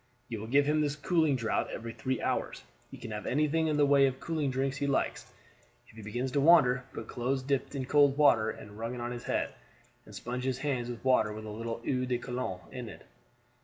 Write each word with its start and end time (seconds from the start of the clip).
You 0.29 0.39
will 0.39 0.47
give 0.47 0.65
him 0.65 0.81
this 0.81 0.95
cooling 0.95 1.35
draught 1.35 1.69
every 1.69 1.93
three 1.93 2.19
hours; 2.23 2.63
he 2.89 2.97
can 2.97 3.11
have 3.11 3.27
anything 3.27 3.67
in 3.67 3.77
the 3.77 3.85
way 3.85 4.07
of 4.07 4.19
cooling 4.19 4.49
drinks 4.49 4.77
he 4.77 4.87
likes. 4.87 5.31
If 5.87 5.95
he 5.95 6.01
begins 6.01 6.31
to 6.31 6.41
wander, 6.41 6.85
put 6.91 7.07
cloths 7.07 7.43
dipped 7.43 7.75
in 7.75 7.85
cold 7.85 8.17
water 8.17 8.49
and 8.49 8.79
wrung 8.79 8.95
out 8.95 9.01
on 9.01 9.11
his 9.11 9.25
head, 9.25 9.53
and 10.07 10.15
sponge 10.15 10.43
his 10.43 10.57
hands 10.57 10.89
with 10.89 11.05
water 11.05 11.31
with 11.31 11.45
a 11.45 11.49
little 11.51 11.83
eau 11.87 12.05
de 12.05 12.17
Cologne 12.17 12.61
in 12.71 12.89
it. 12.89 13.05